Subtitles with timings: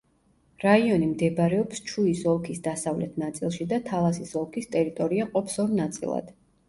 [0.61, 6.35] რაიონი მდებარეობს ჩუის ოლქის დასავლეთ ნაწილში და თალასის ოლქის ტერიტორია ყოფს ორ ნაწილად.